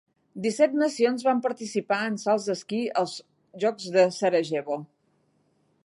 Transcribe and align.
Disset 0.43 0.71
nacions 0.83 1.25
van 1.27 1.43
participar 1.47 1.99
en 2.05 2.17
salts 2.23 2.49
d'esquí 2.53 2.81
als 3.03 3.15
Jocs 3.65 3.95
de 3.99 4.07
Sarajevo. 4.21 4.81